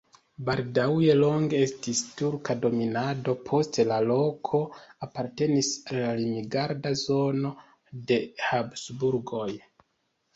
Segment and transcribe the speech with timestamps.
[0.45, 4.61] Baldaŭe longe estis turka dominado, poste la loko
[5.09, 7.53] apartenis al limgarda zono
[8.13, 9.49] de Habsburgoj.